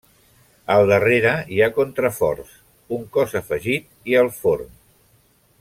Al 0.75 0.85
darrere 0.91 1.33
hi 1.57 1.61
ha 1.65 1.69
contraforts, 1.75 2.57
un 2.99 3.07
cos 3.19 3.39
afegit 3.43 4.13
i 4.15 4.21
el 4.23 4.35
forn. 4.43 4.77